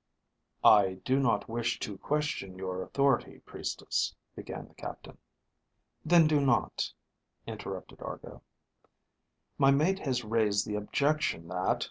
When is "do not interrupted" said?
6.26-8.00